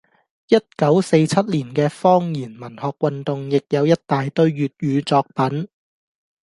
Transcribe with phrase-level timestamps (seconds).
[0.47, 5.67] 一九四七年嘅方言文學運動亦有一大堆粵語作品